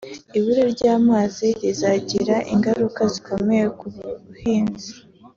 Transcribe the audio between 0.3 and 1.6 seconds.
Ibura ry’amazi